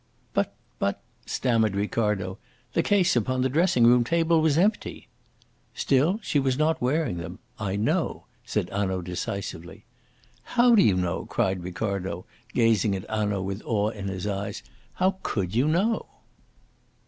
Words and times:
"But 0.33 0.55
but," 0.79 0.99
stammered 1.27 1.75
Ricardo, 1.75 2.39
"the 2.73 2.81
case 2.81 3.15
upon 3.15 3.43
the 3.43 3.49
dressing 3.49 3.85
room 3.85 4.03
table 4.03 4.41
was 4.41 4.57
empty." 4.57 5.09
"Still, 5.75 6.19
she 6.23 6.39
was 6.39 6.57
not 6.57 6.81
wearing 6.81 7.17
them, 7.17 7.37
I 7.59 7.75
know," 7.75 8.25
said 8.43 8.71
Hanaud 8.71 9.01
decisively. 9.03 9.83
"How 10.41 10.73
do 10.73 10.81
you 10.81 10.95
know?" 10.97 11.25
cried 11.25 11.61
Ricardo, 11.61 12.25
gazing 12.55 12.95
at 12.95 13.07
Hanaud 13.11 13.43
with 13.43 13.61
awe 13.63 13.89
in 13.89 14.07
his 14.07 14.25
eyes. 14.25 14.63
"How 14.95 15.19
could 15.21 15.53
you 15.53 15.67
know?" 15.67 16.07